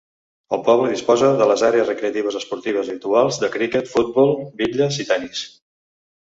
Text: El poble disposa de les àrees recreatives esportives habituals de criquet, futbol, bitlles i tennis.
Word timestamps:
El 0.55 0.61
poble 0.67 0.93
disposa 0.93 1.27
de 1.41 1.47
les 1.51 1.63
àrees 1.67 1.91
recreatives 1.91 2.37
esportives 2.39 2.89
habituals 2.95 3.39
de 3.45 3.51
criquet, 3.57 3.93
futbol, 3.93 4.35
bitlles 4.63 4.99
i 5.05 5.07
tennis. 5.13 5.45